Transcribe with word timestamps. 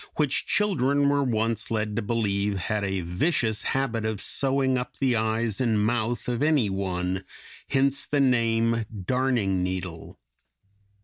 184), 0.15 0.23
which 0.25 0.47
children 0.47 1.09
were 1.09 1.23
once 1.23 1.69
led 1.69 1.95
to 1.95 2.01
believe 2.01 2.57
had 2.57 2.83
a 2.83 3.01
vicious 3.01 3.61
habit 3.61 4.03
of 4.03 4.19
sewing 4.19 4.75
up 4.75 4.97
the 4.97 5.15
eyes 5.15 5.61
and 5.61 5.85
mouth 5.85 6.27
of 6.27 6.41
any 6.41 6.71
one; 6.71 7.23
hence 7.67 8.07
the 8.07 8.19
name 8.19 8.83
"darning 9.05 9.61
needle." 9.61 10.19